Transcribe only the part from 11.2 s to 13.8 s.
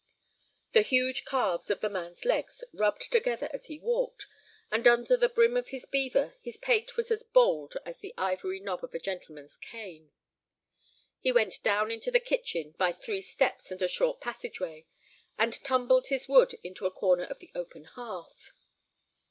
went down into the kitchen by three steps and